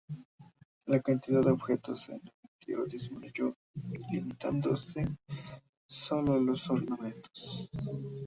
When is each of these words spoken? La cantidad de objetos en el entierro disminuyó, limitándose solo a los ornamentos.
La 0.87 0.99
cantidad 0.99 1.43
de 1.43 1.51
objetos 1.51 2.09
en 2.09 2.15
el 2.15 2.31
entierro 2.59 2.85
disminuyó, 2.87 3.53
limitándose 4.09 5.07
solo 5.87 6.33
a 6.33 6.39
los 6.39 6.67
ornamentos. 6.71 7.69